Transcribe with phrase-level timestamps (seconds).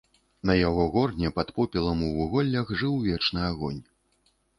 [0.49, 3.79] На яго горне пад попелам у вуголлях жыў вечны агонь.